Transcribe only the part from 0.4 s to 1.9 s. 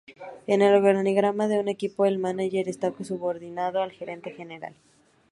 En el organigrama de un